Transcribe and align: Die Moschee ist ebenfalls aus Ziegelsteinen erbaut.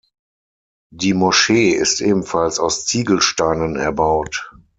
Die 0.91 1.13
Moschee 1.13 1.73
ist 1.75 2.01
ebenfalls 2.01 2.57
aus 2.57 2.87
Ziegelsteinen 2.87 3.75
erbaut. 3.75 4.51